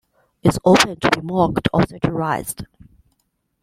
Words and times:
It's 0.41 0.57
open 0.65 0.99
to 0.99 1.11
be 1.11 1.21
mocked 1.21 1.67
or 1.71 1.83
satirized. 1.85 2.63